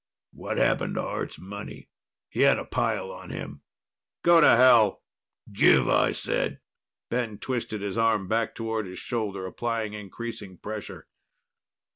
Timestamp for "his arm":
7.83-8.27